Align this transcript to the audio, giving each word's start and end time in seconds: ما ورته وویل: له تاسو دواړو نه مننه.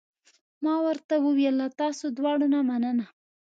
ما 0.63 0.73
ورته 0.85 1.13
وویل: 1.19 1.55
له 1.61 1.67
تاسو 1.81 2.05
دواړو 2.17 2.45
نه 2.53 2.59
مننه. 2.69 3.05